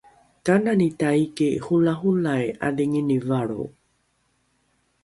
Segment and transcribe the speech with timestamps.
[0.45, 3.71] kanani taiki holaholai ’adhingini valro?